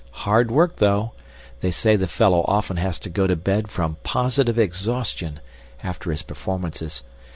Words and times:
Hard 0.25 0.49
work, 0.49 0.77
though. 0.77 1.11
They 1.59 1.69
say 1.69 1.95
the 1.95 2.07
fellow 2.07 2.43
often 2.47 2.77
has 2.77 2.97
to 2.97 3.09
go 3.11 3.27
to 3.27 3.35
bed 3.35 3.67
from 3.67 3.97
positive 4.01 4.57
exhaustion, 4.57 5.39
after 5.83 6.09
his 6.09 6.23
performances. 6.23 7.03